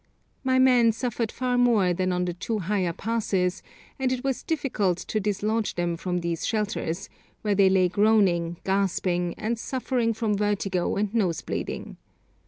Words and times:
My 0.43 0.57
men 0.57 0.91
suffered 0.93 1.31
far 1.31 1.59
more 1.59 1.93
than 1.93 2.11
on 2.11 2.25
the 2.25 2.33
two 2.33 2.57
higher 2.57 2.91
passes, 2.91 3.61
and 3.99 4.11
it 4.11 4.23
was 4.23 4.41
difficult 4.41 4.97
to 4.97 5.19
dislodge 5.19 5.75
them 5.75 5.95
from 5.95 6.21
these 6.21 6.43
shelters, 6.43 7.07
where 7.43 7.53
they 7.53 7.69
lay 7.69 7.87
groaning, 7.87 8.57
gasping, 8.63 9.35
and 9.37 9.59
suffering 9.59 10.15
from 10.15 10.35
vertigo 10.35 10.95
and 10.95 11.13
nose 11.13 11.41
bleeding. 11.41 11.97